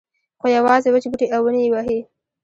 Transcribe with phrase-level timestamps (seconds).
[0.39, 1.99] خو یوازې وچ بوټي او ونې یې وهي.